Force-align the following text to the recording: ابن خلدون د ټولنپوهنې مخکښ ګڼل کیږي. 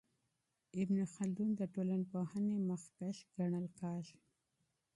ابن 0.81 0.97
خلدون 1.13 1.49
د 1.59 1.61
ټولنپوهنې 1.73 2.57
مخکښ 2.69 3.17
ګڼل 3.37 3.65
کیږي. 3.79 4.17